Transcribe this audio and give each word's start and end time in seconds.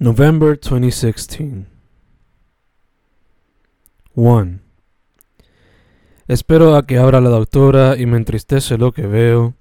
November 0.00 0.58
2016. 0.60 1.66
1. 4.16 4.58
Espero 6.26 6.74
a 6.74 6.84
que 6.84 6.98
abra 6.98 7.20
la 7.20 7.30
doctora 7.30 7.96
y 7.96 8.04
me 8.04 8.16
entristece 8.16 8.76
lo 8.76 8.90
que 8.90 9.06
veo. 9.06 9.54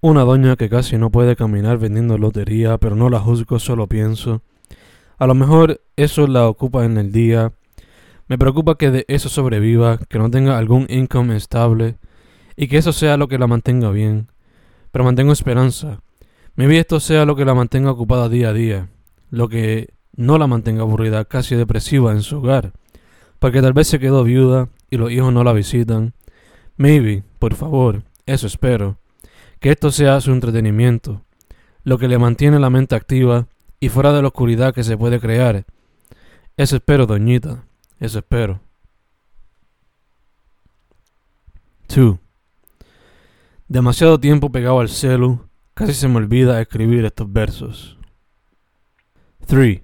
Una 0.00 0.22
doña 0.22 0.56
que 0.56 0.70
casi 0.70 0.96
no 0.96 1.10
puede 1.10 1.36
caminar 1.36 1.76
vendiendo 1.76 2.16
lotería, 2.16 2.78
pero 2.78 2.96
no 2.96 3.10
la 3.10 3.20
juzgo, 3.20 3.58
solo 3.58 3.86
pienso. 3.86 4.40
A 5.18 5.26
lo 5.26 5.34
mejor 5.34 5.82
eso 5.94 6.26
la 6.26 6.48
ocupa 6.48 6.86
en 6.86 6.96
el 6.96 7.12
día. 7.12 7.52
Me 8.28 8.38
preocupa 8.38 8.78
que 8.78 8.90
de 8.90 9.04
eso 9.08 9.28
sobreviva, 9.28 9.98
que 10.08 10.18
no 10.18 10.30
tenga 10.30 10.56
algún 10.56 10.86
income 10.88 11.36
estable 11.36 11.98
y 12.56 12.68
que 12.68 12.78
eso 12.78 12.94
sea 12.94 13.18
lo 13.18 13.28
que 13.28 13.38
la 13.38 13.46
mantenga 13.46 13.90
bien. 13.90 14.28
Pero 14.90 15.04
mantengo 15.04 15.34
esperanza. 15.34 16.00
Maybe 16.54 16.78
esto 16.78 16.98
sea 16.98 17.26
lo 17.26 17.36
que 17.36 17.44
la 17.44 17.54
mantenga 17.54 17.90
ocupada 17.90 18.30
día 18.30 18.48
a 18.48 18.52
día, 18.54 18.88
lo 19.30 19.48
que 19.48 19.94
no 20.14 20.38
la 20.38 20.46
mantenga 20.46 20.82
aburrida, 20.82 21.24
casi 21.24 21.54
depresiva 21.54 22.12
en 22.12 22.22
su 22.22 22.38
hogar, 22.38 22.72
porque 23.38 23.62
tal 23.62 23.72
vez 23.72 23.88
se 23.88 23.98
quedó 23.98 24.24
viuda 24.24 24.68
y 24.90 24.96
los 24.96 25.10
hijos 25.10 25.32
no 25.32 25.44
la 25.44 25.52
visitan. 25.52 26.12
Maybe, 26.76 27.22
por 27.38 27.54
favor, 27.54 28.02
eso 28.26 28.46
espero, 28.46 28.98
que 29.60 29.70
esto 29.70 29.90
sea 29.90 30.20
su 30.20 30.32
entretenimiento, 30.32 31.22
lo 31.84 31.98
que 31.98 32.08
le 32.08 32.18
mantiene 32.18 32.58
la 32.58 32.70
mente 32.70 32.94
activa 32.94 33.46
y 33.78 33.88
fuera 33.88 34.12
de 34.12 34.22
la 34.22 34.28
oscuridad 34.28 34.74
que 34.74 34.84
se 34.84 34.98
puede 34.98 35.20
crear. 35.20 35.64
Eso 36.56 36.76
espero, 36.76 37.06
doñita, 37.06 37.64
eso 37.98 38.18
espero. 38.18 38.60
2. 41.94 42.18
Demasiado 43.68 44.18
tiempo 44.18 44.50
pegado 44.50 44.80
al 44.80 44.88
celu, 44.88 45.48
casi 45.74 45.94
se 45.94 46.08
me 46.08 46.16
olvida 46.16 46.60
escribir 46.60 47.04
estos 47.04 47.32
versos. 47.32 47.99
3. 49.50 49.82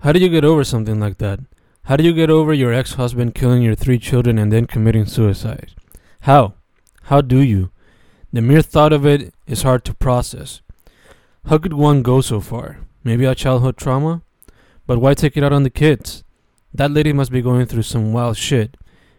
How 0.00 0.10
do 0.10 0.18
you 0.18 0.28
get 0.28 0.44
over 0.44 0.64
something 0.64 0.98
like 0.98 1.18
that? 1.18 1.38
How 1.84 1.94
do 1.94 2.02
you 2.02 2.12
get 2.12 2.28
over 2.28 2.52
your 2.52 2.72
ex 2.72 2.94
husband 2.94 3.36
killing 3.36 3.62
your 3.62 3.76
three 3.76 4.00
children 4.00 4.36
and 4.36 4.50
then 4.50 4.66
committing 4.66 5.06
suicide? 5.06 5.76
How? 6.22 6.54
How 7.02 7.20
do 7.20 7.38
you? 7.38 7.70
The 8.32 8.42
mere 8.42 8.62
thought 8.62 8.92
of 8.92 9.06
it 9.06 9.32
is 9.46 9.62
hard 9.62 9.84
to 9.84 9.94
process. 9.94 10.60
How 11.44 11.58
could 11.58 11.74
one 11.74 12.02
go 12.02 12.20
so 12.20 12.40
far? 12.40 12.80
Maybe 13.04 13.24
a 13.24 13.36
childhood 13.36 13.76
trauma? 13.76 14.22
But 14.88 14.98
why 14.98 15.14
take 15.14 15.36
it 15.36 15.44
out 15.44 15.52
on 15.52 15.62
the 15.62 15.70
kids? 15.70 16.24
That 16.74 16.90
lady 16.90 17.12
must 17.12 17.30
be 17.30 17.42
going 17.42 17.66
through 17.66 17.84
some 17.84 18.12
wild 18.12 18.36
shit. 18.36 18.76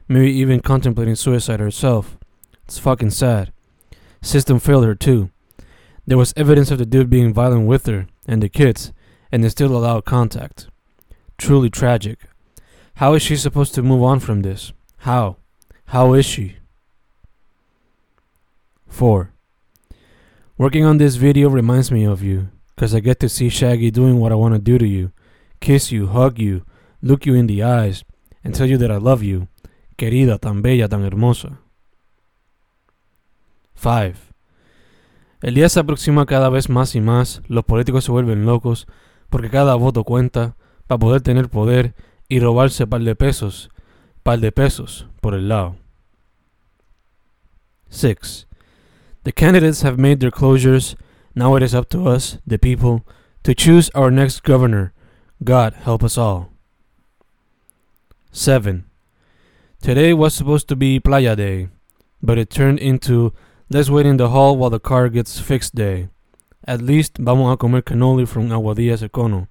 Maybe 0.10 0.34
even 0.34 0.60
contemplating 0.60 1.16
suicide 1.16 1.62
herself. 1.62 2.17
It's 2.66 2.78
fucking 2.78 3.12
sad. 3.12 3.54
System 4.22 4.60
failed 4.60 4.84
her 4.84 4.95
too. 4.95 5.30
There 6.06 6.17
was 6.17 6.34
evidence 6.36 6.72
of 6.72 6.78
the 6.78 6.86
dude 6.86 7.10
being 7.10 7.34
violent 7.34 7.67
with 7.67 7.86
her 7.86 8.08
and 8.28 8.44
the 8.44 8.50
kids, 8.50 8.92
and 9.31 9.44
they 9.44 9.50
still 9.50 9.75
allowed 9.75 10.06
contact. 10.06 10.67
Truly 11.38 11.70
tragic. 11.70 12.20
How 12.95 13.14
is 13.14 13.22
she 13.22 13.36
supposed 13.36 13.75
to 13.75 13.83
move 13.83 14.03
on 14.03 14.20
from 14.20 14.42
this? 14.42 14.73
How? 15.00 15.38
How 15.88 16.14
is 16.14 16.25
she? 16.25 16.58
4. 18.88 19.31
Working 20.58 20.86
on 20.86 20.98
this 20.98 21.16
video 21.16 21.50
reminds 21.50 21.92
me 21.92 22.03
of 22.03 22.23
you, 22.23 22.50
because 22.75 22.95
I 22.95 23.00
get 23.00 23.20
to 23.20 23.30
see 23.30 23.50
Shaggy 23.50 23.92
doing 23.92 24.20
what 24.20 24.31
I 24.31 24.36
want 24.36 24.55
to 24.55 24.59
do 24.59 24.78
to 24.78 24.88
you 24.88 25.11
kiss 25.59 25.92
you, 25.92 26.08
hug 26.08 26.39
you, 26.39 26.64
look 27.02 27.25
you 27.25 27.33
in 27.33 27.48
the 27.48 27.64
eyes, 27.64 28.03
and 28.44 28.53
tell 28.53 28.67
you 28.67 28.78
that 28.78 28.92
I 28.92 28.98
love 28.98 29.23
you. 29.23 29.48
Querida, 29.98 30.39
tan 30.39 30.61
bella, 30.61 30.88
tan 30.88 31.03
hermosa. 31.03 31.59
5. 33.75 34.16
El 35.42 35.53
día 35.53 35.70
se 35.70 35.80
aproxima 35.80 36.25
cada 36.25 36.50
vez 36.50 36.70
más 36.70 36.95
y 36.95 37.02
más, 37.02 37.42
los 37.48 37.64
políticos 37.66 38.05
se 38.05 38.11
vuelven 38.11 38.45
locos, 38.45 38.88
porque 39.30 39.50
cada 39.50 39.75
voto 39.75 40.03
cuenta, 40.03 40.56
para 40.88 41.00
poder 41.00 41.22
tener 41.22 41.50
poder 41.50 41.94
y 42.30 42.39
robarse 42.39 42.88
par 42.88 43.02
de 43.02 43.16
pesos, 43.16 43.70
par 44.23 44.39
de 44.39 44.52
pesos 44.52 45.08
por 45.22 45.33
el 45.33 45.50
lado. 45.50 45.75
6. 47.89 48.45
The 49.23 49.32
candidates 49.32 49.82
have 49.82 49.98
made 49.98 50.20
their 50.20 50.32
closures. 50.32 50.95
Now 51.36 51.55
it 51.55 51.64
is 51.64 51.76
up 51.76 51.89
to 51.89 52.08
us, 52.08 52.37
the 52.45 52.58
people, 52.58 53.05
to 53.43 53.54
choose 53.54 53.89
our 53.93 54.11
next 54.11 54.43
governor. 54.43 54.93
God 55.43 55.73
help 55.83 56.04
us 56.04 56.17
all. 56.17 56.49
7. 58.32 58.86
Today 59.82 60.14
was 60.14 60.33
supposed 60.33 60.67
to 60.70 60.76
be 60.76 60.99
Playa 60.99 61.36
Day, 61.36 61.70
but 62.21 62.37
it 62.37 62.49
turned 62.49 62.80
into 62.80 63.33
Let's 63.70 63.89
wait 63.89 64.05
in 64.05 64.16
the 64.16 64.30
hall 64.30 64.55
while 64.55 64.70
the 64.70 64.80
car 64.80 65.10
gets 65.10 65.42
fixed 65.42 65.76
day. 65.76 66.08
At 66.67 66.82
least 66.82 67.17
vamos 67.17 67.54
a 67.54 67.58
comer 67.58 67.82
cannoli 67.82 68.28
from 68.28 68.50
Aguadillas 68.50 69.02
Econo 69.02 69.48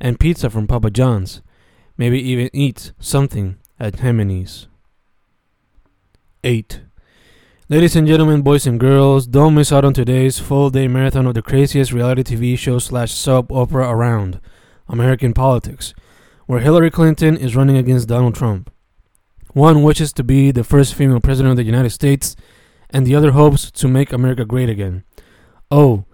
and 0.00 0.18
pizza 0.18 0.48
from 0.48 0.66
Papa 0.66 0.90
John's. 0.90 1.42
Maybe 1.98 2.18
even 2.18 2.48
eat 2.54 2.92
something 2.98 3.58
at 3.78 4.00
Jimenez. 4.00 4.66
8. 6.42 6.80
Ladies 7.68 7.96
and 7.96 8.06
gentlemen, 8.06 8.40
boys 8.40 8.66
and 8.66 8.80
girls, 8.80 9.26
don't 9.26 9.54
miss 9.54 9.72
out 9.72 9.84
on 9.84 9.92
today's 9.92 10.38
full 10.38 10.70
day 10.70 10.88
marathon 10.88 11.26
of 11.26 11.34
the 11.34 11.42
craziest 11.42 11.92
reality 11.92 12.22
TV 12.22 12.58
show 12.58 12.78
slash 12.78 13.12
soap 13.12 13.52
opera 13.52 13.88
around 13.90 14.40
American 14.88 15.34
politics, 15.34 15.92
where 16.46 16.60
Hillary 16.60 16.90
Clinton 16.90 17.36
is 17.36 17.54
running 17.54 17.76
against 17.76 18.08
Donald 18.08 18.34
Trump. 18.34 18.70
One 19.52 19.82
wishes 19.82 20.14
to 20.14 20.24
be 20.24 20.50
the 20.50 20.64
first 20.64 20.94
female 20.94 21.20
president 21.20 21.52
of 21.52 21.56
the 21.58 21.62
United 21.62 21.90
States, 21.90 22.36
and 22.88 23.06
the 23.06 23.14
other 23.14 23.32
hopes 23.32 23.70
to 23.70 23.86
make 23.86 24.12
America 24.12 24.46
great 24.46 24.70
again. 24.70 25.04
Oh, 25.70 26.04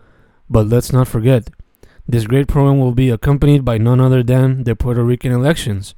but 0.50 0.66
let's 0.66 0.93
not 0.93 1.06
forget, 1.06 1.49
this 2.09 2.27
great 2.27 2.49
program 2.49 2.81
will 2.81 2.93
be 2.93 3.09
accompanied 3.09 3.65
by 3.65 3.78
none 3.78 4.00
other 4.00 4.25
than 4.25 4.65
the 4.65 4.75
Puerto 4.75 5.05
Rican 5.05 5.31
elections, 5.31 5.94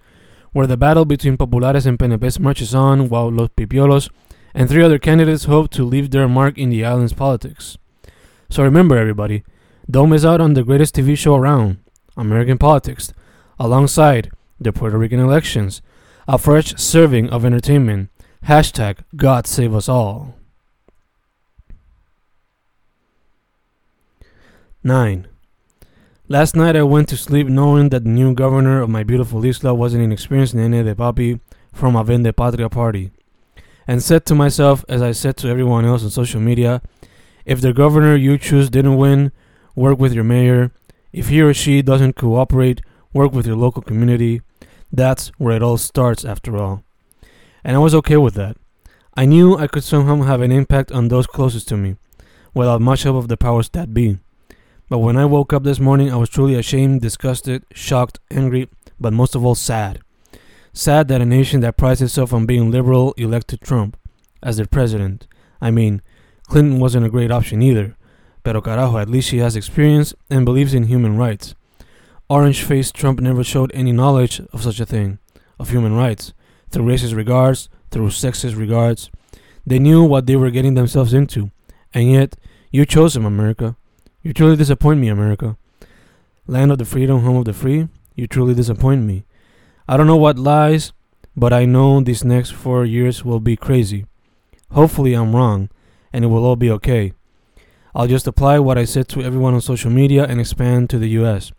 where 0.53 0.67
the 0.67 0.77
battle 0.77 1.07
between 1.07 1.39
Populares 1.39 1.87
and 1.87 1.99
PNPs 1.99 2.39
marches 2.39 2.75
on 2.75 3.09
while 3.09 3.31
Los 3.31 3.49
Pipiolos 3.57 4.11
and 4.53 4.69
three 4.69 4.83
other 4.83 4.99
candidates 4.99 5.45
hope 5.45 5.71
to 5.71 5.85
leave 5.85 6.11
their 6.11 6.29
mark 6.29 6.59
in 6.59 6.69
the 6.69 6.85
island's 6.85 7.15
politics. 7.15 7.79
So 8.51 8.63
remember, 8.63 8.99
everybody, 8.99 9.43
don't 9.91 10.11
miss 10.11 10.27
out 10.27 10.43
on 10.43 10.53
the 10.53 10.63
greatest 10.63 10.95
TV 10.95 11.17
show 11.17 11.35
around, 11.35 11.79
American 12.15 12.59
politics, 12.59 13.15
alongside 13.59 14.31
the 14.61 14.73
Puerto 14.73 14.99
Rican 14.99 15.19
elections, 15.21 15.81
a 16.29 16.37
fresh 16.37 16.75
serving 16.77 17.31
of 17.31 17.47
entertainment. 17.47 18.11
Hashtag 18.47 18.99
God 19.17 19.47
Save 19.47 19.75
Us 19.75 19.89
All. 19.89 20.35
9. 24.85 25.29
Last 26.29 26.57
night 26.57 26.75
I 26.75 26.83
went 26.83 27.09
to 27.11 27.17
sleep 27.17 27.47
knowing 27.47 27.91
that 27.91 28.03
the 28.03 28.11
new 28.11 28.35
governor 28.35 28.81
of 28.81 28.91
my 28.91 29.05
beautiful 29.05 29.45
isla 29.45 29.73
was 29.73 29.95
an 29.95 30.01
inexperienced 30.01 30.57
nene 30.57 30.85
de 30.85 30.95
papi 30.97 31.39
from 31.73 31.95
a 31.95 32.03
Vende 32.03 32.35
Patria 32.35 32.69
party, 32.69 33.13
and 33.87 34.03
said 34.03 34.27
to 34.27 34.35
myself, 34.35 34.85
as 34.89 35.01
I 35.01 35.13
said 35.13 35.37
to 35.37 35.49
everyone 35.49 35.85
else 35.85 36.03
on 36.03 36.11
social 36.11 36.41
media, 36.41 36.83
if 37.45 37.61
the 37.61 37.73
governor 37.73 38.17
you 38.17 38.37
choose 38.39 38.71
didn't 38.71 38.97
win, 38.97 39.31
work 39.77 40.01
with 40.01 40.13
your 40.13 40.25
mayor. 40.25 40.73
If 41.13 41.29
he 41.29 41.41
or 41.43 41.55
she 41.55 41.81
doesn't 41.83 42.17
cooperate, 42.17 42.81
work 43.13 43.33
with 43.33 43.47
your 43.47 43.57
local 43.57 43.83
community. 43.83 44.43
That's 44.93 45.29
where 45.39 45.55
it 45.55 45.63
all 45.63 45.79
starts, 45.79 46.25
after 46.25 46.57
all. 46.57 46.83
And 47.63 47.77
I 47.77 47.79
was 47.79 47.95
okay 47.95 48.17
with 48.17 48.35
that. 48.35 48.57
I 49.15 49.27
knew 49.27 49.57
I 49.57 49.69
could 49.69 49.85
somehow 49.85 50.23
have 50.23 50.41
an 50.41 50.51
impact 50.51 50.91
on 50.91 51.09
those 51.09 51.27
closest 51.27 51.69
to 51.69 51.77
me, 51.77 51.97
without 52.53 52.81
much 52.81 53.05
help 53.05 53.17
of 53.17 53.29
the 53.29 53.37
powers 53.37 53.69
that 53.71 53.95
be. 53.95 54.19
But 54.93 54.99
when 54.99 55.17
I 55.17 55.25
woke 55.25 55.55
up 55.55 55.63
this 55.63 55.81
morning, 55.81 56.13
I 56.13 56.17
was 56.17 56.29
truly 56.29 56.55
ashamed, 56.55 57.01
disgusted, 57.01 57.65
shocked, 57.73 58.21
angry, 58.31 58.69
but 59.01 59.15
most 59.15 59.35
of 59.35 59.43
all 59.43 59.55
sad. 59.55 60.01
Sad 60.75 61.09
that 61.09 61.23
a 61.23 61.25
nation 61.25 61.61
that 61.61 61.79
prides 61.79 62.03
itself 62.03 62.35
on 62.35 62.45
being 62.45 62.71
liberal 62.71 63.15
elected 63.17 63.63
Trump 63.63 63.97
as 64.43 64.59
their 64.59 64.67
president. 64.67 65.27
I 65.63 65.71
mean, 65.71 66.03
Clinton 66.47 66.79
wasn't 66.79 67.07
a 67.07 67.09
great 67.09 67.31
option 67.31 67.63
either, 67.63 67.97
pero 68.45 68.61
carajo, 68.61 69.01
at 69.01 69.09
least 69.09 69.31
she 69.31 69.39
has 69.39 69.57
experience 69.57 70.15
and 70.29 70.45
believes 70.45 70.75
in 70.75 70.83
human 70.83 71.17
rights. 71.17 71.55
Orange 72.29 72.63
faced 72.63 72.95
Trump 72.95 73.19
never 73.19 73.43
showed 73.43 73.71
any 73.73 73.93
knowledge 73.93 74.43
of 74.53 74.63
such 74.63 74.79
a 74.79 74.85
thing, 74.85 75.19
of 75.59 75.71
human 75.71 75.95
rights, 75.95 76.35
through 76.69 76.85
racist 76.85 77.17
regards, 77.17 77.71
through 77.91 78.09
sexist 78.09 78.59
regards. 78.59 79.11
They 79.67 79.79
knew 79.79 80.05
what 80.05 80.27
they 80.27 80.37
were 80.37 80.51
getting 80.51 80.75
themselves 80.75 81.15
into, 81.15 81.51
and 81.95 82.11
yet 82.11 82.37
you 82.71 82.85
chose 82.85 83.17
him, 83.17 83.25
America. 83.25 83.75
You 84.25 84.33
truly 84.33 84.55
disappoint 84.55 85.01
me, 85.01 85.09
America. 85.09 85.57
Land 86.47 86.71
of 86.71 86.79
the 86.79 86.85
freedom, 86.85 87.23
home 87.23 87.39
of 87.39 87.45
the 87.45 87.53
free, 87.53 87.89
you 88.15 88.29
truly 88.29 88.55
disappoint 88.55 89.03
me. 89.03 89.25
I 89.89 89.97
don't 89.97 90.07
know 90.07 90.17
what 90.17 90.39
lies, 90.39 90.93
but 91.37 91.53
I 91.53 91.65
know 91.65 92.01
these 92.01 92.25
next 92.25 92.51
four 92.51 92.85
years 92.85 93.25
will 93.25 93.41
be 93.41 93.57
crazy. 93.57 94.07
Hopefully, 94.71 95.15
I'm 95.15 95.35
wrong, 95.35 95.71
and 96.13 96.25
it 96.25 96.29
will 96.29 96.47
all 96.47 96.55
be 96.55 96.71
okay. 96.71 97.15
I'll 97.97 98.07
just 98.07 98.29
apply 98.29 98.61
what 98.61 98.79
I 98.79 98.85
said 98.85 99.09
to 99.09 99.23
everyone 99.23 99.55
on 99.55 99.61
social 99.61 99.91
media 99.91 100.25
and 100.25 100.39
expand 100.39 100.89
to 100.91 100.99
the 100.99 101.11
US. 101.21 101.51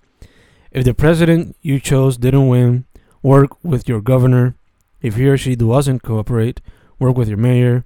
If 0.71 0.85
the 0.85 0.93
president 0.93 1.57
you 1.61 1.81
chose 1.81 2.17
didn't 2.17 2.47
win, 2.47 2.85
work 3.21 3.61
with 3.61 3.89
your 3.89 3.99
governor. 3.99 4.55
If 5.01 5.15
he 5.15 5.27
or 5.27 5.37
she 5.37 5.57
doesn't 5.57 6.01
cooperate, 6.01 6.61
work 6.97 7.17
with 7.17 7.27
your 7.27 7.37
mayor. 7.37 7.83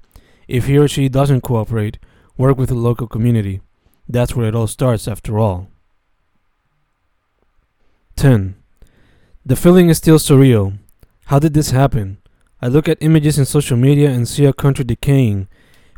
If 0.48 0.68
he 0.68 0.78
or 0.78 0.88
she 0.88 1.10
doesn't 1.10 1.42
cooperate, 1.42 1.98
work 2.38 2.60
with 2.60 2.70
the 2.70 2.76
local 2.76 3.08
community. 3.08 3.60
That's 4.10 4.36
where 4.36 4.48
it 4.48 4.56
all 4.56 4.68
starts, 4.68 5.08
after 5.08 5.38
all. 5.38 5.68
10. 8.16 8.56
The 9.46 9.56
feeling 9.56 9.90
is 9.90 9.98
still 9.98 10.18
surreal. 10.18 10.78
How 11.26 11.40
did 11.40 11.54
this 11.54 11.72
happen? 11.72 12.18
I 12.62 12.68
look 12.68 12.90
at 12.90 12.98
images 13.02 13.38
in 13.38 13.46
social 13.46 13.78
media 13.78 14.10
and 14.10 14.28
see 14.28 14.46
a 14.46 14.54
country 14.54 14.84
decaying, 14.84 15.48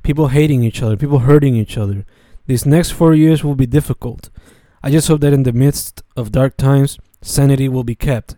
people 0.04 0.28
hating 0.28 0.64
each 0.64 0.82
other, 0.82 0.98
people 0.98 1.20
hurting 1.20 1.56
each 1.56 1.78
other. 1.78 2.06
These 2.48 2.66
next 2.66 2.92
four 2.92 3.14
years 3.14 3.44
will 3.44 3.56
be 3.56 3.66
difficult. 3.66 4.30
I 4.84 4.92
just 4.92 5.08
hope 5.08 5.22
that 5.22 5.34
in 5.34 5.44
the 5.44 5.54
midst 5.54 6.04
of 6.18 6.32
dark 6.32 6.58
times, 6.58 7.00
sanity 7.22 7.70
will 7.70 7.84
be 7.84 7.96
kept, 7.96 8.36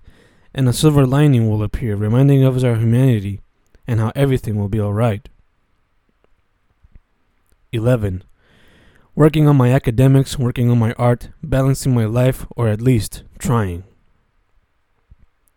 and 0.54 0.68
a 0.68 0.74
silver 0.74 1.06
lining 1.06 1.50
will 1.50 1.64
appear, 1.64 1.96
reminding 1.96 2.44
us 2.44 2.58
of 2.58 2.66
our 2.66 2.76
humanity 2.76 3.42
and 3.88 4.00
how 4.00 4.12
everything 4.16 4.58
will 4.58 4.70
be 4.70 4.80
alright. 4.80 5.30
11. 7.72 8.24
Working 9.14 9.46
on 9.46 9.58
my 9.58 9.72
academics, 9.72 10.40
working 10.40 10.70
on 10.70 10.80
my 10.80 10.94
art, 10.94 11.30
balancing 11.44 11.94
my 11.94 12.06
life, 12.06 12.46
or 12.56 12.70
at 12.70 12.82
least 12.82 13.24
trying. 13.38 13.84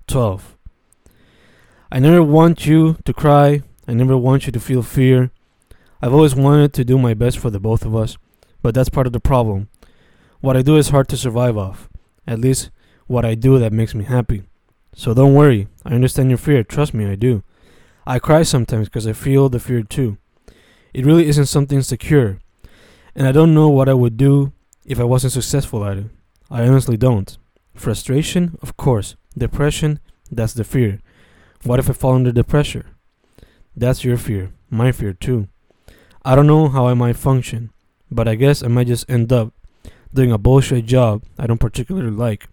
12. 0.09 0.57
I 1.93 2.01
never 2.01 2.21
want 2.21 2.67
you 2.67 2.97
to 3.05 3.13
cry. 3.13 3.63
I 3.87 3.95
never 3.95 4.17
want 4.17 4.47
you 4.47 4.53
to 4.53 4.59
feel 4.59 4.83
fear. 4.83 5.31
I've 6.03 6.13
always 6.13 6.35
wanted 6.35 6.73
to 6.75 6.85
do 6.85 6.99
my 6.99 7.15
best 7.15 7.39
for 7.39 7.49
the 7.49 7.61
both 7.61 7.85
of 7.85 7.95
us, 7.95 8.17
but 8.61 8.75
that's 8.75 8.89
part 8.89 9.07
of 9.07 9.13
the 9.13 9.21
problem. 9.21 9.69
What 10.41 10.57
I 10.57 10.63
do 10.63 10.77
is 10.77 10.89
hard 10.89 11.09
to 11.09 11.17
survive 11.17 11.57
off. 11.57 11.89
At 12.27 12.41
least, 12.41 12.71
what 13.07 13.25
I 13.25 13.37
do 13.37 13.59
that 13.61 13.73
makes 13.73 13.95
me 13.95 14.05
happy. 14.05 14.43
So 14.95 15.15
don't 15.15 15.35
worry. 15.35 15.69
I 15.85 15.95
understand 15.95 16.29
your 16.29 16.39
fear. 16.39 16.65
Trust 16.65 16.93
me, 16.93 17.07
I 17.07 17.15
do. 17.15 17.45
I 18.05 18.19
cry 18.19 18.43
sometimes 18.43 18.89
because 18.89 19.07
I 19.07 19.13
feel 19.13 19.49
the 19.49 19.61
fear 19.61 19.83
too. 19.83 20.19
It 20.93 21.07
really 21.07 21.29
isn't 21.29 21.47
something 21.47 21.83
secure. 21.83 22.39
And 23.15 23.27
I 23.27 23.33
don't 23.33 23.55
know 23.55 23.69
what 23.69 23.89
I 23.89 23.95
would 23.95 24.17
do 24.17 24.53
if 24.85 24.99
I 24.99 25.05
wasn't 25.05 25.33
successful 25.33 25.85
at 25.85 25.99
it. 25.99 26.07
I 26.51 26.67
honestly 26.67 26.97
don't. 26.97 27.37
Frustration? 27.75 28.59
Of 28.61 28.77
course. 28.77 29.17
Depression? 29.37 30.01
That's 30.31 30.55
the 30.55 30.65
fear. 30.65 31.01
What 31.63 31.79
if 31.79 31.89
I 31.89 31.93
fall 31.93 32.15
under 32.15 32.33
the 32.33 32.45
pressure? 32.45 32.87
That's 33.77 34.05
your 34.05 34.17
fear. 34.17 34.53
My 34.71 34.93
fear 34.93 35.13
too. 35.13 35.49
I 36.25 36.35
don't 36.35 36.47
know 36.47 36.69
how 36.69 36.87
I 36.87 36.95
might 36.95 37.17
function, 37.17 37.71
but 38.11 38.27
I 38.27 38.35
guess 38.35 38.63
I 38.63 38.69
might 38.69 38.87
just 38.87 39.09
end 39.11 39.33
up 39.33 39.53
doing 40.13 40.33
a 40.33 40.39
bullshit 40.39 40.87
job 40.87 41.25
I 41.39 41.47
don't 41.47 41.61
particularly 41.61 42.11
like, 42.11 42.49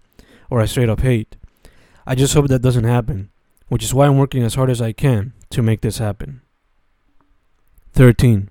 or 0.49 0.61
I 0.61 0.65
straight 0.65 0.89
up 0.89 1.01
hate. 1.01 1.35
I 2.05 2.15
just 2.15 2.33
hope 2.33 2.47
that 2.47 2.61
doesn't 2.61 2.83
happen, 2.83 3.29
which 3.67 3.83
is 3.83 3.93
why 3.93 4.07
I'm 4.07 4.17
working 4.17 4.43
as 4.43 4.55
hard 4.55 4.69
as 4.69 4.81
I 4.81 4.91
can 4.91 5.33
to 5.51 5.61
make 5.61 5.81
this 5.81 5.99
happen. 5.99 6.41
13. 7.93 8.49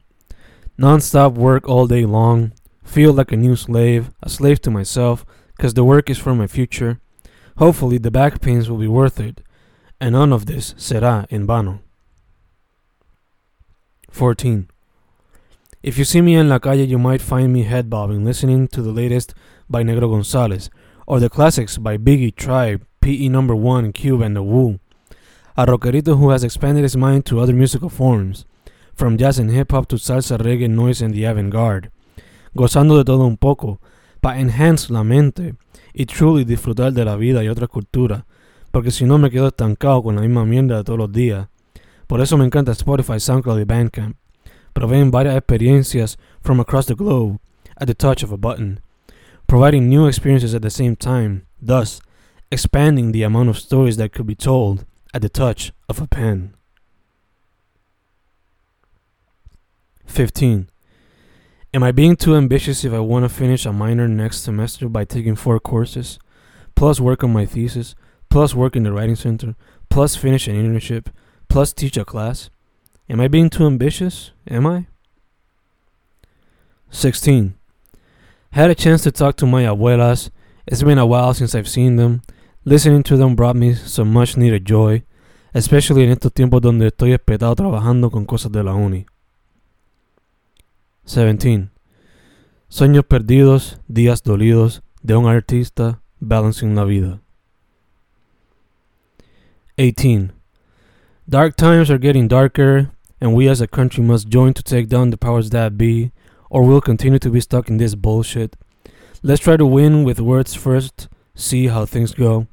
Non-stop 0.80 1.34
work 1.34 1.68
all 1.68 1.86
day 1.86 2.06
long, 2.06 2.52
feel 2.82 3.12
like 3.12 3.32
a 3.32 3.36
new 3.36 3.54
slave, 3.54 4.10
a 4.22 4.30
slave 4.30 4.62
to 4.62 4.70
myself, 4.70 5.26
because 5.54 5.74
the 5.74 5.84
work 5.84 6.08
is 6.08 6.16
for 6.16 6.34
my 6.34 6.46
future. 6.46 7.02
Hopefully 7.58 7.98
the 7.98 8.10
back 8.10 8.40
pains 8.40 8.70
will 8.70 8.78
be 8.78 8.88
worth 8.88 9.20
it, 9.20 9.42
and 10.00 10.12
none 10.14 10.32
of 10.32 10.46
this 10.46 10.72
será 10.78 11.26
en 11.30 11.44
vano. 11.44 11.80
14. 14.10 14.68
If 15.82 15.98
you 15.98 16.06
see 16.06 16.22
me 16.22 16.34
in 16.34 16.48
la 16.48 16.58
calle, 16.58 16.88
you 16.88 16.98
might 16.98 17.20
find 17.20 17.52
me 17.52 17.64
head 17.64 17.90
bobbing, 17.90 18.24
listening 18.24 18.66
to 18.68 18.80
the 18.80 18.90
latest 18.90 19.34
by 19.68 19.82
Negro 19.82 20.10
Gonzalez, 20.10 20.70
or 21.06 21.20
the 21.20 21.28
classics 21.28 21.76
by 21.76 21.98
Biggie, 21.98 22.34
Tribe, 22.34 22.86
PE 23.02 23.28
Number 23.28 23.54
One, 23.54 23.92
Cube, 23.92 24.22
and 24.22 24.34
The 24.34 24.42
Wu. 24.42 24.80
A 25.58 25.66
rockerito 25.66 26.16
who 26.16 26.30
has 26.30 26.42
expanded 26.42 26.84
his 26.84 26.96
mind 26.96 27.26
to 27.26 27.38
other 27.38 27.52
musical 27.52 27.90
forms, 27.90 28.46
from 29.00 29.16
jazz 29.16 29.38
and 29.38 29.50
hip 29.50 29.72
hop 29.72 29.88
to 29.88 29.96
salsa, 29.96 30.36
reggae, 30.36 30.68
noise, 30.68 31.00
and 31.00 31.14
the 31.14 31.24
avant 31.24 31.50
garde. 31.50 31.90
Gozando 32.54 32.98
de 32.98 33.04
todo 33.04 33.24
un 33.24 33.38
poco, 33.38 33.80
para 34.20 34.38
enhance 34.38 34.92
la 34.92 35.02
mente 35.02 35.54
y 35.94 36.04
truly 36.04 36.44
disfrutar 36.44 36.92
de 36.92 37.06
la 37.06 37.16
vida 37.16 37.42
y 37.42 37.48
otra 37.48 37.66
cultura, 37.66 38.26
porque 38.70 38.90
si 38.90 39.06
no 39.06 39.16
me 39.16 39.30
quedo 39.30 39.48
estancado 39.48 40.02
con 40.02 40.16
la 40.16 40.20
misma 40.20 40.44
mierda 40.44 40.76
de 40.76 40.84
todos 40.84 40.98
los 40.98 41.10
días. 41.10 41.48
Por 42.06 42.20
eso 42.20 42.36
me 42.36 42.44
encanta 42.44 42.72
Spotify, 42.72 43.18
SoundCloud 43.18 43.60
y 43.60 43.64
Bandcamp. 43.64 44.16
Proveen 44.74 45.10
varias 45.10 45.34
experiencias 45.34 46.18
from 46.42 46.60
across 46.60 46.84
the 46.84 46.94
globe 46.94 47.38
at 47.76 47.86
the 47.86 47.94
touch 47.94 48.22
of 48.22 48.32
a 48.32 48.36
button, 48.36 48.80
providing 49.46 49.88
new 49.88 50.08
experiences 50.08 50.54
at 50.54 50.60
the 50.60 50.70
same 50.70 50.94
time, 50.94 51.46
thus 51.58 52.02
expanding 52.50 53.12
the 53.12 53.22
amount 53.22 53.48
of 53.48 53.56
stories 53.56 53.96
that 53.96 54.12
could 54.12 54.26
be 54.26 54.36
told 54.36 54.84
at 55.14 55.22
the 55.22 55.30
touch 55.30 55.72
of 55.88 56.02
a 56.02 56.06
pen. 56.06 56.52
15. 60.10 60.68
Am 61.72 61.82
I 61.84 61.92
being 61.92 62.16
too 62.16 62.34
ambitious 62.34 62.84
if 62.84 62.92
I 62.92 62.98
want 62.98 63.24
to 63.24 63.28
finish 63.28 63.64
a 63.64 63.72
minor 63.72 64.08
next 64.08 64.42
semester 64.42 64.88
by 64.88 65.04
taking 65.04 65.36
four 65.36 65.60
courses, 65.60 66.18
plus 66.74 66.98
work 66.98 67.22
on 67.22 67.32
my 67.32 67.46
thesis, 67.46 67.94
plus 68.28 68.54
work 68.54 68.74
in 68.74 68.82
the 68.82 68.92
writing 68.92 69.14
center, 69.14 69.54
plus 69.88 70.16
finish 70.16 70.48
an 70.48 70.56
internship, 70.56 71.06
plus 71.48 71.72
teach 71.72 71.96
a 71.96 72.04
class? 72.04 72.50
Am 73.08 73.20
I 73.20 73.28
being 73.28 73.50
too 73.50 73.66
ambitious? 73.66 74.32
Am 74.48 74.66
I? 74.66 74.86
16. 76.90 77.54
Had 78.50 78.70
a 78.70 78.74
chance 78.74 79.04
to 79.04 79.12
talk 79.12 79.36
to 79.36 79.46
my 79.46 79.62
abuelas. 79.62 80.30
It's 80.66 80.82
been 80.82 80.98
a 80.98 81.06
while 81.06 81.34
since 81.34 81.54
I've 81.54 81.68
seen 81.68 81.96
them. 81.96 82.22
Listening 82.64 83.04
to 83.04 83.16
them 83.16 83.36
brought 83.36 83.56
me 83.56 83.74
some 83.74 84.12
much 84.12 84.36
needed 84.36 84.64
joy, 84.64 85.04
especially 85.54 86.02
en 86.02 86.10
estos 86.10 86.32
tiempos 86.32 86.60
donde 86.60 86.88
estoy 86.88 87.12
espetado 87.12 87.54
trabajando 87.54 88.10
con 88.10 88.26
cosas 88.26 88.50
de 88.50 88.64
la 88.64 88.74
uni. 88.74 89.06
17. 91.04 91.70
Sueños 92.68 93.04
perdidos, 93.04 93.80
días 93.88 94.22
dolidos 94.22 94.82
de 95.02 95.16
un 95.16 95.26
artista 95.26 96.00
balancing 96.20 96.74
la 96.74 96.84
vida. 96.84 97.20
18. 99.76 100.32
Dark 101.28 101.56
times 101.56 101.90
are 101.90 101.98
getting 101.98 102.28
darker, 102.28 102.90
and 103.20 103.34
we 103.34 103.48
as 103.48 103.60
a 103.60 103.66
country 103.66 104.04
must 104.04 104.28
join 104.28 104.52
to 104.52 104.62
take 104.62 104.88
down 104.88 105.10
the 105.10 105.16
powers 105.16 105.50
that 105.50 105.78
be, 105.78 106.12
or 106.48 106.62
we'll 106.62 106.80
continue 106.80 107.18
to 107.18 107.30
be 107.30 107.40
stuck 107.40 107.68
in 107.68 107.78
this 107.78 107.94
bullshit. 107.94 108.56
Let's 109.22 109.40
try 109.42 109.56
to 109.56 109.66
win 109.66 110.04
with 110.04 110.20
words 110.20 110.54
first, 110.54 111.08
see 111.34 111.68
how 111.68 111.86
things 111.86 112.14
go. 112.14 112.46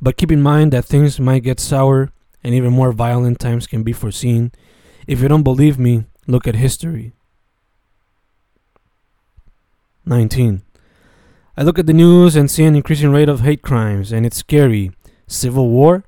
But 0.00 0.16
keep 0.16 0.30
in 0.32 0.42
mind 0.42 0.72
that 0.72 0.84
things 0.84 1.20
might 1.20 1.42
get 1.42 1.60
sour, 1.60 2.10
and 2.42 2.54
even 2.54 2.72
more 2.72 2.92
violent 2.92 3.38
times 3.38 3.66
can 3.66 3.82
be 3.82 3.92
foreseen. 3.92 4.52
If 5.06 5.20
you 5.20 5.28
don't 5.28 5.42
believe 5.42 5.78
me, 5.78 6.04
look 6.26 6.46
at 6.46 6.56
history. 6.56 7.12
19. 10.06 10.62
I 11.56 11.62
look 11.62 11.78
at 11.78 11.86
the 11.86 11.92
news 11.92 12.36
and 12.36 12.50
see 12.50 12.64
an 12.64 12.74
increasing 12.74 13.10
rate 13.10 13.28
of 13.28 13.40
hate 13.40 13.62
crimes, 13.62 14.12
and 14.12 14.26
it's 14.26 14.38
scary. 14.38 14.90
Civil 15.26 15.68
war? 15.68 16.04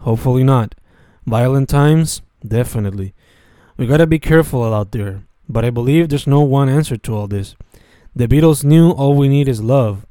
Hopefully 0.00 0.44
not. 0.44 0.74
Violent 1.26 1.68
times? 1.68 2.22
Definitely. 2.46 3.14
We 3.76 3.86
gotta 3.86 4.06
be 4.06 4.18
careful 4.18 4.62
out 4.72 4.92
there, 4.92 5.24
but 5.48 5.64
I 5.64 5.70
believe 5.70 6.08
there's 6.08 6.26
no 6.26 6.42
one 6.42 6.68
answer 6.68 6.96
to 6.96 7.16
all 7.16 7.26
this. 7.26 7.56
The 8.14 8.28
Beatles 8.28 8.62
knew 8.62 8.90
all 8.90 9.14
we 9.14 9.28
need 9.28 9.48
is 9.48 9.62
love, 9.62 10.06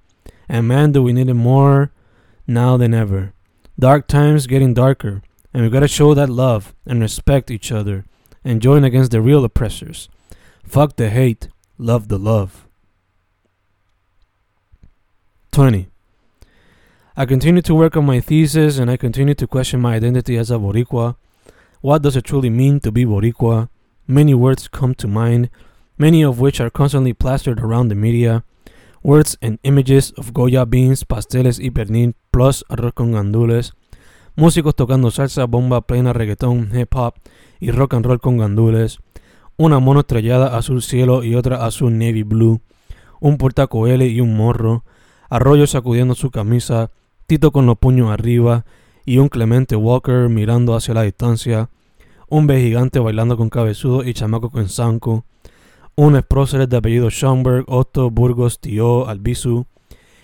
and 0.50 0.68
man, 0.68 0.92
do 0.92 1.02
we 1.02 1.14
need 1.14 1.30
it 1.30 1.34
more 1.34 1.92
now 2.46 2.76
than 2.76 2.94
ever. 2.94 3.34
Dark 3.80 4.08
times 4.08 4.48
getting 4.48 4.74
darker, 4.74 5.22
and 5.54 5.64
we 5.64 5.70
gotta 5.70 5.88
show 5.88 6.14
that 6.14 6.30
love 6.30 6.76
and 6.86 7.00
respect 7.00 7.50
each 7.50 7.72
other 7.72 8.04
and 8.44 8.62
join 8.62 8.84
against 8.84 9.12
the 9.12 9.22
real 9.22 9.46
oppressors. 9.46 10.10
Fuck 10.66 10.98
the 10.98 11.10
hate, 11.10 11.48
love 11.78 12.10
the 12.10 12.20
love. 12.20 12.68
20. 15.54 15.88
I 17.16 17.26
continue 17.28 17.62
to 17.62 17.76
work 17.76 17.96
on 17.96 18.08
my 18.08 18.20
thesis 18.20 18.80
and 18.80 18.90
I 18.90 18.98
continue 18.98 19.36
to 19.36 19.46
question 19.46 19.82
my 19.82 19.94
identity 19.94 20.36
as 20.36 20.50
a 20.50 20.56
Boricua. 20.56 21.16
What 21.82 22.02
does 22.02 22.16
it 22.18 22.24
truly 22.24 22.50
mean 22.50 22.80
to 22.80 22.92
be 22.92 23.06
Boricua? 23.06 23.70
Many 24.08 24.34
words 24.34 24.68
come 24.68 24.96
to 24.96 25.08
mind, 25.08 25.52
many 25.96 26.24
of 26.24 26.40
which 26.40 26.60
are 26.60 26.72
constantly 26.72 27.14
plastered 27.14 27.60
around 27.60 27.90
the 27.90 27.96
media. 27.96 28.44
Words 29.04 29.38
and 29.44 29.60
images 29.62 30.12
of 30.18 30.34
Goya 30.34 30.66
beans, 30.66 31.06
pasteles 31.06 31.60
y 31.60 31.70
pernil, 31.70 32.16
plus 32.32 32.66
arroz 32.68 32.94
con 32.96 33.12
gandules. 33.12 33.74
Músicos 34.36 34.76
tocando 34.76 35.12
salsa, 35.12 35.46
bomba, 35.46 35.82
plena, 35.82 36.14
reggaetón, 36.14 36.72
hip 36.74 36.96
hop 36.96 37.14
y 37.60 37.70
rock 37.70 37.94
and 37.94 38.08
roll 38.08 38.20
con 38.20 38.40
gandules. 38.40 38.98
Una 39.58 39.78
mono 39.78 40.00
estrellada 40.00 40.58
azul 40.58 40.82
cielo 40.82 41.24
y 41.24 41.36
otra 41.36 41.64
azul 41.64 41.96
navy 41.96 42.24
blue. 42.24 42.60
Un 43.20 43.38
Porta 43.38 43.68
Coeli 43.68 44.08
y 44.08 44.20
un 44.20 44.36
morro. 44.36 44.84
Arroyo 45.34 45.66
sacudiendo 45.66 46.14
su 46.14 46.30
camisa, 46.30 46.92
Tito 47.26 47.52
con 47.52 47.66
los 47.66 47.80
puños 47.80 48.12
arriba 48.12 48.66
y 49.04 49.18
un 49.18 49.30
Clemente 49.30 49.76
Walker 49.76 50.30
mirando 50.30 50.76
hacia 50.76 50.94
la 50.94 51.02
distancia, 51.02 51.72
un 52.30 52.46
B 52.46 52.62
gigante 52.62 53.00
bailando 53.00 53.36
con 53.36 53.50
cabezudo 53.50 54.04
y 54.04 54.14
chamaco 54.14 54.52
con 54.52 54.70
zanco, 54.70 55.26
un 55.96 56.24
próceres 56.30 56.70
de 56.70 56.78
apellido 56.78 57.10
Schomburg, 57.10 57.66
Otto, 57.68 58.12
Burgos, 58.12 58.60
Tío, 58.60 59.08
Albizu, 59.08 59.66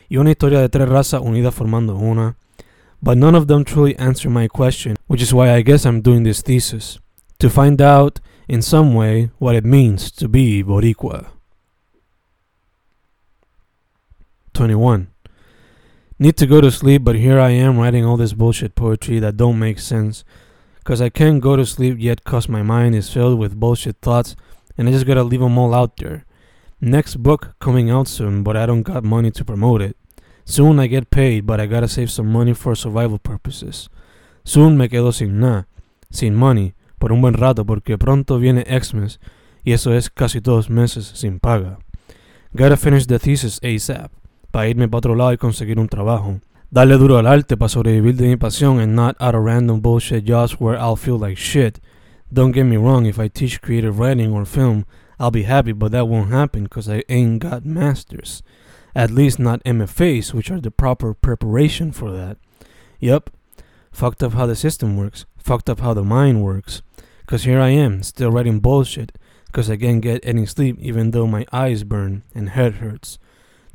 y 0.09 0.17
una 0.17 0.29
historia 0.29 0.59
de 0.59 0.69
tres 0.69 0.87
razas 0.87 1.21
unidas 1.23 1.55
formando 1.55 1.95
una. 1.95 2.37
But 3.01 3.17
none 3.17 3.35
of 3.35 3.47
them 3.47 3.63
truly 3.63 3.95
answer 3.97 4.29
my 4.29 4.47
question, 4.47 4.95
which 5.07 5.23
is 5.23 5.33
why 5.33 5.57
I 5.57 5.63
guess 5.63 5.87
I'm 5.87 6.03
doing 6.03 6.23
this 6.23 6.43
thesis, 6.43 6.99
to 7.39 7.49
find 7.49 7.81
out 7.81 8.19
in 8.47 8.61
some 8.61 8.93
way 8.93 9.31
what 9.39 9.55
it 9.55 9.65
means 9.65 10.11
to 10.17 10.29
be 10.29 10.63
Boricua. 10.63 11.38
21. 14.59 15.07
Need 16.19 16.35
to 16.35 16.45
go 16.45 16.59
to 16.59 16.69
sleep, 16.69 17.05
but 17.05 17.15
here 17.15 17.39
I 17.39 17.51
am 17.51 17.77
writing 17.77 18.03
all 18.03 18.17
this 18.17 18.33
bullshit 18.33 18.75
poetry 18.75 19.17
that 19.19 19.37
don't 19.37 19.57
make 19.57 19.79
sense. 19.79 20.25
Cause 20.83 20.99
I 20.99 21.07
can't 21.07 21.39
go 21.39 21.55
to 21.55 21.65
sleep 21.65 21.95
yet 21.97 22.25
cause 22.25 22.49
my 22.49 22.61
mind 22.61 22.93
is 22.93 23.09
filled 23.09 23.39
with 23.39 23.57
bullshit 23.57 23.95
thoughts 24.01 24.35
and 24.77 24.89
I 24.89 24.91
just 24.91 25.05
gotta 25.05 25.23
leave 25.23 25.39
them 25.39 25.57
all 25.57 25.73
out 25.73 25.95
there. 25.95 26.25
Next 26.81 27.23
book 27.23 27.55
coming 27.59 27.89
out 27.89 28.09
soon, 28.09 28.43
but 28.43 28.57
I 28.57 28.65
don't 28.65 28.81
got 28.81 29.05
money 29.05 29.31
to 29.31 29.45
promote 29.45 29.81
it. 29.81 29.95
Soon 30.43 30.77
I 30.77 30.87
get 30.87 31.09
paid, 31.09 31.45
but 31.45 31.61
I 31.61 31.65
gotta 31.65 31.87
save 31.87 32.11
some 32.11 32.27
money 32.29 32.53
for 32.53 32.75
survival 32.75 33.17
purposes. 33.17 33.87
Soon 34.43 34.77
me 34.77 34.89
quedo 34.89 35.13
sin 35.13 35.39
nada, 35.39 35.67
sin 36.11 36.35
money, 36.35 36.73
por 36.99 37.13
un 37.13 37.21
buen 37.21 37.35
rato 37.35 37.63
porque 37.63 37.97
pronto 37.97 38.37
viene 38.39 38.65
Xmas 38.67 39.21
y 39.63 39.71
eso 39.71 39.93
es 39.93 40.09
casi 40.09 40.41
dos 40.41 40.69
meses 40.69 41.05
sin 41.15 41.39
paga. 41.39 41.79
Gotta 42.53 42.75
finish 42.75 43.05
the 43.05 43.19
thesis 43.19 43.61
ASAP, 43.61 44.09
para 44.51 44.67
irme 44.67 44.87
para 44.87 44.99
otro 44.99 45.15
lado 45.15 45.33
y 45.33 45.37
conseguir 45.37 45.79
un 45.79 45.87
trabajo. 45.87 46.39
Darle 46.71 46.97
duro 46.97 47.17
al 47.17 47.27
arte 47.27 47.57
para 47.57 47.69
sobrevivir 47.69 48.15
de 48.15 48.27
mi 48.27 48.35
pasión 48.35 48.79
and 48.79 48.95
not 48.95 49.15
out 49.19 49.33
of 49.33 49.43
random 49.43 49.81
bullshit 49.81 50.23
jobs 50.23 50.59
where 50.59 50.77
I'll 50.77 50.95
feel 50.95 51.17
like 51.17 51.37
shit. 51.37 51.79
Don't 52.31 52.51
get 52.51 52.65
me 52.65 52.77
wrong, 52.77 53.07
if 53.07 53.19
I 53.19 53.27
teach 53.27 53.59
creative 53.59 53.97
writing 53.97 54.31
or 54.31 54.45
film, 54.45 54.85
I'll 55.19 55.31
be 55.31 55.43
happy, 55.43 55.71
but 55.71 55.91
that 55.91 56.07
won't 56.07 56.29
happen 56.29 56.63
because 56.63 56.87
I 56.87 57.03
ain't 57.09 57.39
got 57.39 57.65
masters. 57.65 58.43
At 58.93 59.11
least 59.11 59.39
not 59.39 59.63
MFAs, 59.63 60.33
which 60.33 60.51
are 60.51 60.61
the 60.61 60.71
proper 60.71 61.13
preparation 61.13 61.91
for 61.91 62.11
that. 62.11 62.37
Yep, 62.99 63.31
fucked 63.91 64.21
up 64.21 64.33
how 64.33 64.45
the 64.45 64.55
system 64.55 64.95
works, 64.95 65.25
fucked 65.37 65.69
up 65.69 65.79
how 65.79 65.93
the 65.93 66.03
mind 66.03 66.43
works. 66.43 66.81
Because 67.21 67.43
here 67.43 67.59
I 67.59 67.69
am, 67.69 68.03
still 68.03 68.31
writing 68.31 68.59
bullshit, 68.59 69.17
because 69.47 69.69
I 69.69 69.77
can't 69.77 70.01
get 70.01 70.23
any 70.23 70.45
sleep 70.45 70.77
even 70.79 71.11
though 71.11 71.27
my 71.27 71.45
eyes 71.51 71.83
burn 71.83 72.23
and 72.35 72.49
head 72.49 72.75
hurts. 72.75 73.17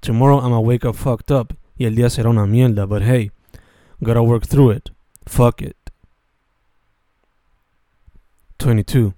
Tomorrow 0.04 0.40
I'ma 0.40 0.60
wake 0.60 0.84
up 0.84 0.96
fucked 0.96 1.30
up 1.30 1.54
y 1.78 1.86
el 1.86 1.92
día 1.92 2.10
será 2.10 2.28
una 2.28 2.46
mierda, 2.46 2.86
but 2.86 3.00
hey, 3.00 3.30
gotta 4.02 4.22
work 4.22 4.44
through 4.44 4.68
it. 4.68 4.90
Fuck 5.26 5.62
it. 5.62 5.78
22. 8.58 9.14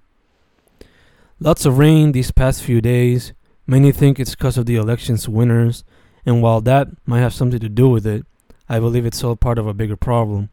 Lots 1.41 1.65
of 1.65 1.77
rain 1.77 2.13
these 2.13 2.31
past 2.31 2.63
few 2.63 2.79
days. 2.79 3.33
Many 3.67 3.91
think 3.91 4.17
it's 4.17 4.33
because 4.33 4.57
of 4.57 4.65
the 4.65 4.77
election's 4.77 5.27
winners, 5.27 5.83
and 6.25 6.41
while 6.41 6.61
that 6.61 6.87
might 7.05 7.19
have 7.19 7.33
something 7.33 7.59
to 7.59 7.67
do 7.67 7.89
with 7.89 8.07
it, 8.07 8.25
I 8.69 8.79
believe 8.79 9.05
it's 9.05 9.21
all 9.25 9.35
part 9.35 9.59
of 9.59 9.67
a 9.67 9.73
bigger 9.73 9.97
problem. 9.97 10.51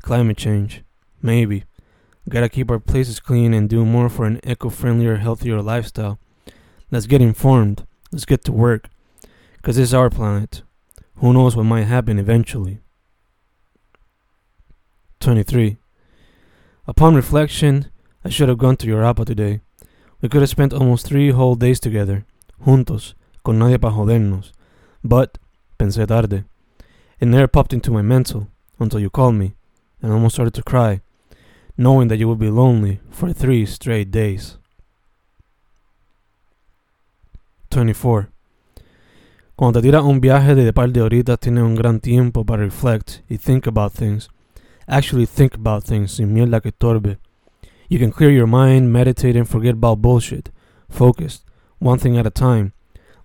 Climate 0.00 0.36
change. 0.36 0.84
Maybe. 1.20 1.64
Gotta 2.28 2.48
keep 2.48 2.70
our 2.70 2.78
places 2.78 3.18
clean 3.18 3.52
and 3.52 3.68
do 3.68 3.84
more 3.84 4.10
for 4.10 4.26
an 4.26 4.38
eco 4.44 4.68
friendlier, 4.68 5.16
healthier 5.16 5.60
lifestyle. 5.60 6.20
Let's 6.92 7.06
get 7.06 7.20
informed. 7.20 7.84
Let's 8.12 8.24
get 8.24 8.44
to 8.44 8.52
work. 8.52 8.90
Because 9.56 9.78
is 9.78 9.94
our 9.94 10.10
planet. 10.10 10.62
Who 11.16 11.32
knows 11.32 11.56
what 11.56 11.64
might 11.64 11.84
happen 11.84 12.18
eventually? 12.18 12.80
23. 15.20 15.76
Upon 16.86 17.14
reflection, 17.14 17.90
I 18.24 18.28
should 18.28 18.48
have 18.48 18.58
gone 18.58 18.76
to 18.76 18.86
Europa 18.86 19.24
today. 19.24 19.60
We 20.20 20.28
could 20.28 20.40
have 20.42 20.50
spent 20.50 20.72
almost 20.72 21.06
three 21.06 21.30
whole 21.30 21.54
days 21.54 21.80
together, 21.80 22.24
juntos, 22.64 23.14
con 23.44 23.58
nadie 23.58 23.80
pa 23.80 23.90
jodernos. 23.90 24.52
But, 25.02 25.38
pensé 25.78 26.06
tarde. 26.06 26.44
It 27.18 27.26
never 27.26 27.48
popped 27.48 27.72
into 27.72 27.90
my 27.90 28.02
mental 28.02 28.48
until 28.78 29.00
you 29.00 29.10
called 29.10 29.34
me, 29.34 29.54
and 30.02 30.12
almost 30.12 30.34
started 30.34 30.54
to 30.54 30.62
cry, 30.62 31.00
knowing 31.76 32.08
that 32.08 32.18
you 32.18 32.28
would 32.28 32.38
be 32.38 32.50
lonely 32.50 33.00
for 33.10 33.32
three 33.32 33.66
straight 33.66 34.10
days. 34.10 34.58
24. 37.70 38.28
Cuando 39.56 39.80
te 39.80 39.86
tiras 39.86 40.02
un 40.04 40.20
viaje 40.20 40.54
de 40.54 40.70
par 40.74 40.90
de 40.92 41.00
horitas, 41.00 41.40
tienes 41.40 41.64
un 41.64 41.76
gran 41.76 41.98
tiempo 41.98 42.44
para 42.44 42.62
reflect 42.62 43.22
y 43.30 43.38
think 43.38 43.66
about 43.66 43.94
things. 43.94 44.28
Actually 44.86 45.26
think 45.26 45.54
about 45.54 45.82
things 45.82 46.12
sin 46.12 46.34
mierda 46.34 46.60
que 46.60 46.72
torbe. 46.72 47.16
You 47.88 47.98
can 47.98 48.10
clear 48.10 48.30
your 48.30 48.46
mind, 48.46 48.92
meditate, 48.92 49.38
and 49.38 49.48
forget 49.48 49.72
about 49.72 50.02
bullshit. 50.02 50.50
Focused, 50.90 51.46
one 51.80 51.98
thing 51.98 52.18
at 52.18 52.26
a 52.26 52.30
time. 52.30 52.74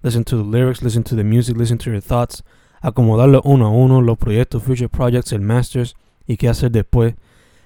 Listen 0.04 0.24
to 0.24 0.38
the 0.38 0.44
lyrics, 0.44 0.82
listen 0.82 1.04
to 1.04 1.18
the 1.18 1.24
music, 1.26 1.58
listen 1.58 1.78
to 1.80 1.92
your 1.92 2.02
thoughts. 2.02 2.44
Acomodarlo 2.82 3.42
uno 3.44 3.66
a 3.66 3.70
uno, 3.70 4.00
los 4.00 4.18
proyectos, 4.18 4.64
future 4.64 4.88
projects, 4.88 5.34
el 5.34 5.42
masters 5.42 5.96
y 6.26 6.38
qué 6.38 6.48
hacer 6.48 6.72
después. 6.72 7.14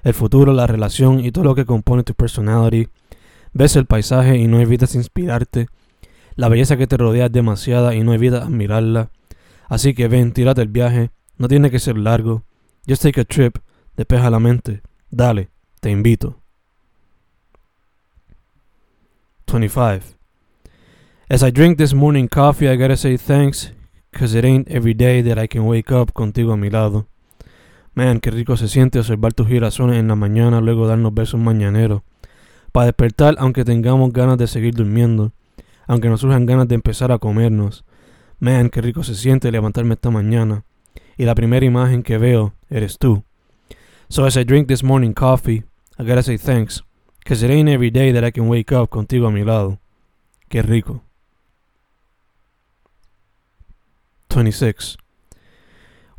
El 0.01 0.15
futuro, 0.15 0.53
la 0.53 0.65
relación 0.65 1.19
y 1.19 1.31
todo 1.31 1.43
lo 1.43 1.53
que 1.53 1.65
compone 1.65 2.01
tu 2.01 2.15
personality. 2.15 2.87
Ves 3.53 3.75
el 3.75 3.85
paisaje 3.85 4.37
y 4.37 4.47
no 4.47 4.59
evitas 4.59 4.95
inspirarte. 4.95 5.67
La 6.35 6.49
belleza 6.49 6.75
que 6.75 6.87
te 6.87 6.97
rodea 6.97 7.27
es 7.27 7.31
demasiada 7.31 7.95
y 7.95 8.03
no 8.03 8.13
evitas 8.13 8.43
admirarla. 8.43 9.09
Así 9.69 9.93
que 9.93 10.07
ven, 10.07 10.33
tírate 10.33 10.61
el 10.61 10.67
viaje. 10.67 11.11
No 11.37 11.47
tiene 11.47 11.71
que 11.71 11.79
ser 11.79 11.97
largo. 11.97 12.43
Just 12.87 13.03
take 13.03 13.21
a 13.21 13.25
trip. 13.25 13.57
Despeja 13.95 14.29
la 14.29 14.39
mente. 14.39 14.81
Dale, 15.09 15.49
te 15.79 15.91
invito. 15.91 16.41
25. 19.47 20.17
As 21.29 21.41
I 21.41 21.51
drink 21.51 21.77
this 21.77 21.93
morning 21.93 22.27
coffee, 22.27 22.67
I 22.67 22.75
gotta 22.75 22.97
say 22.97 23.17
thanks, 23.17 23.71
cause 24.11 24.37
it 24.37 24.45
ain't 24.45 24.69
every 24.69 24.93
day 24.93 25.23
that 25.23 25.39
I 25.39 25.47
can 25.47 25.65
wake 25.65 25.91
up 25.91 26.13
contigo 26.13 26.53
a 26.53 26.57
mi 26.57 26.69
lado. 26.69 27.07
Man, 27.93 28.19
qué 28.19 28.29
rico 28.29 28.57
se 28.57 28.67
siente 28.67 28.99
observar 28.99 29.33
tus 29.33 29.47
girazones 29.47 29.97
en 29.97 30.09
la 30.09 30.15
mañana, 30.15 30.59
luego 30.59 30.85
darnos 30.85 31.13
besos 31.13 31.39
mañaneros. 31.39 32.01
Para 32.73 32.87
despertar, 32.87 33.35
aunque 33.39 33.63
tengamos 33.63 34.11
ganas 34.11 34.37
de 34.37 34.47
seguir 34.47 34.75
durmiendo 34.75 35.31
aunque 35.87 36.09
nos 36.09 36.21
surjan 36.21 36.45
ganas 36.45 36.67
de 36.67 36.75
empezar 36.75 37.11
a 37.11 37.19
comernos. 37.19 37.85
Man, 38.39 38.69
qué 38.69 38.81
rico 38.81 39.03
se 39.03 39.15
siente 39.15 39.51
levantarme 39.51 39.93
esta 39.93 40.09
mañana. 40.09 40.63
Y 41.17 41.25
la 41.25 41.35
primera 41.35 41.65
imagen 41.65 42.03
que 42.03 42.17
veo 42.17 42.53
eres 42.69 42.97
tú. 42.97 43.23
So 44.09 44.25
as 44.25 44.35
I 44.37 44.43
drink 44.43 44.67
this 44.67 44.83
morning 44.83 45.13
coffee, 45.13 45.63
I 45.97 46.03
gotta 46.03 46.21
say 46.21 46.37
thanks, 46.37 46.83
cause 47.25 47.43
it 47.43 47.49
ain't 47.49 47.69
every 47.69 47.89
day 47.89 48.11
that 48.11 48.23
I 48.23 48.31
can 48.31 48.47
wake 48.47 48.71
up 48.71 48.89
contigo 48.89 49.27
a 49.27 49.31
mi 49.31 49.43
lado. 49.43 49.79
Qué 50.49 50.61
rico. 50.61 51.01
26. 54.29 54.97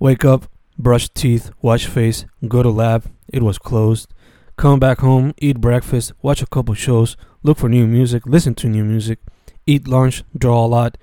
Wake 0.00 0.25
up, 0.25 0.46
brush 0.78 1.08
teeth, 1.11 1.50
wash 1.61 1.87
face, 1.87 2.25
go 2.49 2.62
to 2.62 2.70
lab, 2.70 3.04
it 3.28 3.42
was 3.42 3.58
closed. 3.58 4.08
Come 4.56 4.80
back 4.80 5.00
home, 5.00 5.35
eat 5.38 5.61
breakfast, 5.61 6.12
watch 6.23 6.40
a 6.40 6.46
couple 6.46 6.75
shows, 6.75 7.16
look 7.42 7.58
for 7.58 7.68
new 7.68 7.87
music, 7.87 8.26
listen 8.26 8.54
to 8.54 8.68
new 8.68 8.85
music, 8.85 9.18
eat 9.66 9.88
lunch, 9.88 10.23
draw 10.37 10.64
a 10.64 10.66
lot, 10.66 10.96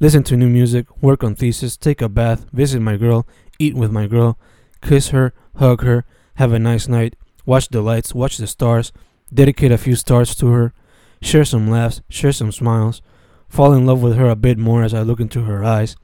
listen 0.00 0.22
to 0.24 0.36
new 0.36 0.48
music, 0.48 0.86
work 1.02 1.22
on 1.22 1.34
thesis, 1.34 1.76
take 1.76 2.00
a 2.00 2.08
bath, 2.08 2.46
visit 2.52 2.80
my 2.80 2.96
girl, 2.96 3.26
eat 3.58 3.74
with 3.74 3.90
my 3.90 4.06
girl, 4.06 4.38
kiss 4.82 5.08
her, 5.08 5.32
hug 5.56 5.82
her, 5.82 6.04
have 6.34 6.52
a 6.52 6.58
nice 6.58 6.88
night, 6.88 7.16
watch 7.44 7.68
the 7.68 7.80
lights, 7.80 8.14
watch 8.14 8.38
the 8.38 8.46
stars, 8.46 8.92
dedicate 9.32 9.72
a 9.72 9.78
few 9.78 9.96
stars 9.96 10.34
to 10.34 10.48
her, 10.48 10.72
share 11.20 11.44
some 11.44 11.68
laughs, 11.68 12.00
share 12.08 12.32
some 12.32 12.52
smiles, 12.52 13.02
fall 13.48 13.72
in 13.72 13.86
love 13.86 14.02
with 14.02 14.16
her 14.16 14.28
a 14.28 14.36
bit 14.36 14.58
more 14.58 14.82
as 14.82 14.94
I 14.94 15.02
look 15.02 15.20
into 15.20 15.42
her 15.42 15.64
eyes, 15.64 15.96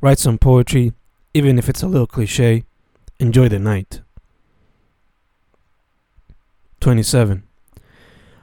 write 0.00 0.18
some 0.18 0.38
poetry, 0.38 0.92
even 1.34 1.58
if 1.58 1.68
it's 1.68 1.82
a 1.82 1.88
little 1.88 2.06
cliche, 2.06 2.64
enjoy 3.18 3.48
the 3.48 3.58
night. 3.58 4.00
27. 6.80 7.42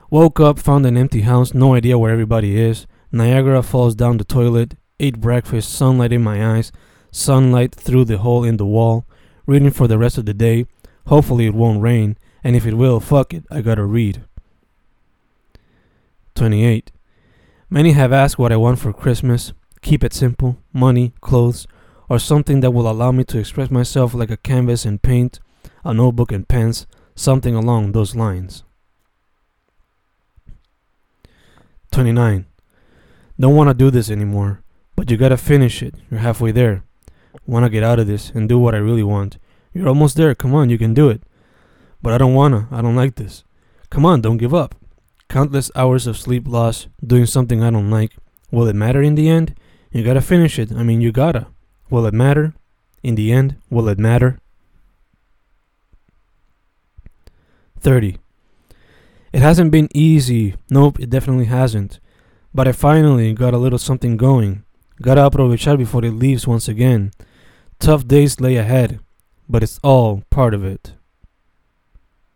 Woke 0.10 0.39
up, 0.39 0.60
found 0.60 0.86
an 0.86 0.98
empty 0.98 1.22
house, 1.22 1.53
no 1.53 1.74
idea 1.75 1.98
where 1.98 2.12
everybody 2.12 2.60
is. 2.60 2.86
Niagara 3.15 3.62
falls 3.62 3.93
down 3.93 4.17
the 4.17 4.24
toilet, 4.24 4.74
ate 5.00 5.22
breakfast, 5.22 5.72
sunlight 5.72 6.12
in 6.12 6.24
my 6.24 6.58
eyes, 6.58 6.72
sunlight 7.12 7.75
through 7.75 8.05
the 8.05 8.17
hole 8.17 8.43
in 8.43 8.58
the 8.58 8.65
wall, 8.65 9.05
reading 9.46 9.70
for 9.70 9.88
the 9.88 10.00
rest 10.00 10.17
of 10.17 10.25
the 10.25 10.34
day. 10.34 10.65
Hopefully 11.05 11.46
it 11.46 11.53
won't 11.53 11.84
rain, 11.84 12.17
and 12.43 12.55
if 12.55 12.65
it 12.65 12.74
will, 12.74 13.00
fuck 13.00 13.32
it, 13.32 13.46
I 13.51 13.62
gotta 13.62 13.86
read. 13.86 14.24
28. 16.34 16.91
Many 17.70 17.91
have 17.91 18.12
asked 18.12 18.39
what 18.39 18.51
I 18.51 18.58
want 18.58 18.79
for 18.79 18.91
Christmas. 18.91 19.53
Keep 19.84 20.03
it 20.03 20.13
simple 20.13 20.58
money, 20.74 21.13
clothes, 21.22 21.67
or 22.10 22.17
something 22.17 22.62
that 22.62 22.72
will 22.72 22.89
allow 22.89 23.12
me 23.12 23.24
to 23.25 23.38
express 23.38 23.70
myself 23.70 24.15
like 24.15 24.32
a 24.32 24.38
canvas 24.38 24.86
and 24.86 25.03
paint, 25.03 25.39
a 25.84 25.93
notebook 25.93 26.32
and 26.32 26.48
pens, 26.48 26.88
something 27.13 27.53
along 27.53 27.91
those 27.91 28.15
lines. 28.15 28.63
29. 31.91 32.48
Don't 33.44 33.58
want 33.58 33.70
to 33.70 33.74
do 33.74 33.92
this 33.92 34.10
anymore, 34.10 34.64
but 34.96 35.12
you 35.12 35.18
gotta 35.18 35.36
finish 35.36 35.84
it. 35.84 35.96
You're 36.10 36.22
halfway 36.22 36.54
there. 36.54 36.86
Want 37.46 37.66
to 37.66 37.70
get 37.70 37.84
out 37.84 38.00
of 38.00 38.08
this 38.08 38.30
and 38.30 38.48
do 38.48 38.58
what 38.58 38.74
I 38.74 38.78
really 38.78 39.04
want. 39.04 39.38
You're 39.74 39.90
almost 39.90 40.16
there. 40.16 40.34
Come 40.34 40.56
on, 40.56 40.70
you 40.70 40.78
can 40.78 40.94
do 40.94 41.10
it. 41.10 41.24
But 42.02 42.14
I 42.14 42.18
don't 42.18 42.34
wanna. 42.34 42.70
I 42.72 42.82
don't 42.82 42.96
like 42.96 43.16
this. 43.16 43.44
Come 43.90 44.06
on, 44.06 44.22
don't 44.22 44.38
give 44.38 44.54
up. 44.54 44.76
Countless 45.28 45.70
hours 45.76 46.08
of 46.08 46.18
sleep 46.18 46.46
lost 46.48 46.88
doing 47.06 47.26
something 47.26 47.62
I 47.62 47.70
don't 47.70 47.92
like. 47.92 48.16
Will 48.50 48.66
it 48.66 48.78
matter 48.78 49.02
in 49.02 49.16
the 49.16 49.28
end? 49.28 49.54
You 49.92 50.06
gotta 50.06 50.22
finish 50.22 50.58
it. 50.58 50.72
I 50.72 50.84
mean, 50.84 51.02
you 51.02 51.12
gotta. 51.12 51.48
Will 51.90 52.06
it 52.06 52.14
matter? 52.14 52.54
In 53.04 53.16
the 53.16 53.34
end, 53.34 53.58
will 53.70 53.90
it 53.90 54.00
matter? 54.00 54.40
30. 57.82 58.20
It 59.34 59.42
hasn't 59.42 59.72
been 59.72 59.90
easy. 59.94 60.56
Nope, 60.70 60.98
it 61.02 61.10
definitely 61.10 61.48
hasn't. 61.48 62.00
But 62.54 62.68
I 62.68 62.72
finally 62.72 63.34
got 63.34 63.54
a 63.54 63.58
little 63.58 63.80
something 63.80 64.16
going. 64.16 64.64
Gotta 65.02 65.22
aprovechar 65.22 65.78
before 65.78 66.06
it 66.06 66.12
leaves 66.12 66.48
once 66.48 66.68
again. 66.68 67.12
Tough 67.80 68.08
days 68.08 68.40
lay 68.40 68.58
ahead, 68.58 69.00
but 69.50 69.64
it's 69.64 69.80
all 69.84 70.24
part 70.30 70.54
of 70.54 70.64
it. 70.64 70.94